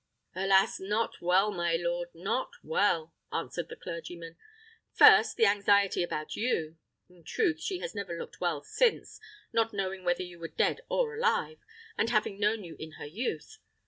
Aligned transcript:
"Alas! 0.33 0.79
not 0.79 1.21
well, 1.21 1.51
my 1.51 1.75
lord, 1.75 2.09
not 2.15 2.49
well!" 2.63 3.13
answered 3.31 3.69
the 3.69 3.75
clergyman. 3.75 4.35
"First, 4.95 5.37
the 5.37 5.45
anxiety 5.45 6.01
about 6.01 6.35
you: 6.35 6.77
in 7.07 7.23
truth, 7.23 7.61
she 7.61 7.77
has 7.81 7.93
never 7.93 8.17
looked 8.17 8.41
well 8.41 8.63
since, 8.63 9.19
not 9.53 9.73
knowing 9.73 10.03
whether 10.03 10.23
you 10.23 10.39
were 10.39 10.47
dead 10.47 10.81
or 10.89 11.15
alive, 11.15 11.59
and 11.99 12.09
having 12.09 12.39
known 12.39 12.63
you 12.63 12.75
in 12.79 12.93
her 12.93 13.05
youth. 13.05 13.59